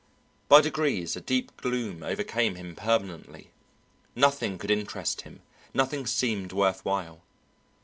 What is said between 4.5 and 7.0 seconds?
could interest him, nothing seemed worth